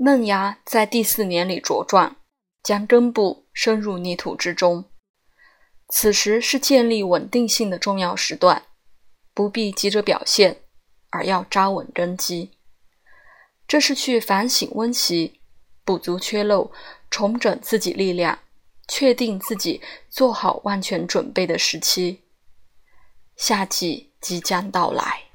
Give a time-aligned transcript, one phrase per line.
[0.00, 2.16] 嫩芽在第四年里茁壮
[2.62, 4.84] 将根部深入泥土之中。
[5.88, 8.62] 此时是建立稳定性的重要时段
[9.34, 10.62] 不必急着表现
[11.10, 12.52] 而要扎稳根基。
[13.66, 15.40] 这是去反省温习
[15.84, 16.70] 补足缺漏
[17.10, 18.38] 重整自己力量
[18.86, 22.22] 确定自己做好万全准备的时期。
[23.36, 25.27] 夏季即将到来。